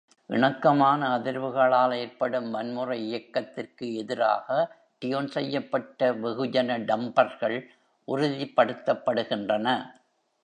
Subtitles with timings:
[0.29, 4.47] இணக்கமான அதிர்வுகளால் ஏற்படும் வன்முறை இயக்கத்திற்கு எதிராக
[5.01, 7.57] டியூன் செய்யப்பட்ட வெகுஜன டம்பர்கள்
[8.07, 9.67] உறுதிப்படுத்தப்படுகின்றன.